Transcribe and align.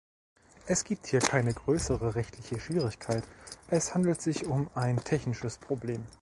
Es 0.65 0.83
gibt 0.83 1.05
hier 1.05 1.19
keine 1.19 1.53
größere 1.53 2.15
rechtliche 2.15 2.59
Schwierigkeit, 2.59 3.23
es 3.67 3.93
handelt 3.93 4.19
sich 4.19 4.47
um 4.47 4.67
ein 4.73 4.97
technisches 5.03 5.59
Problem. 5.59 6.03